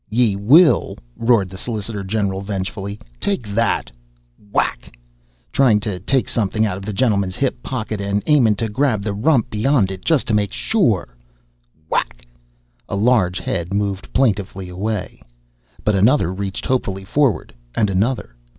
"Ye 0.09 0.35
will?" 0.35 0.97
roared 1.15 1.47
the 1.49 1.59
solicitor 1.59 2.03
general, 2.03 2.41
vengefully. 2.41 2.99
"Take 3.19 3.47
that!" 3.49 3.91
Whack! 4.51 4.97
"Tryin' 5.51 5.79
to 5.81 5.99
take 5.99 6.27
somethin' 6.27 6.65
out 6.65 6.75
of 6.77 6.85
the 6.87 6.91
gentleman's 6.91 7.35
hip 7.35 7.61
pocket 7.61 8.01
an' 8.01 8.23
aimin' 8.25 8.55
to 8.55 8.67
grab 8.67 9.03
the 9.03 9.13
rump 9.13 9.51
beyond 9.51 9.91
it 9.91 10.03
just 10.03 10.25
to 10.29 10.33
make 10.33 10.53
sure!" 10.53 11.15
Whack! 11.87 12.25
A 12.89 12.95
large 12.95 13.37
head 13.37 13.75
moved 13.75 14.11
plaintively 14.11 14.69
away. 14.69 15.21
But 15.83 15.93
another 15.93 16.33
reached 16.33 16.65
hopefully 16.65 17.03
forward, 17.05 17.53
and 17.75 17.87
another. 17.87 18.35